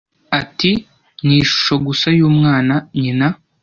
[0.39, 0.71] Ati:
[1.25, 3.27] "Ni ishusho gusa y'umwana, nyina".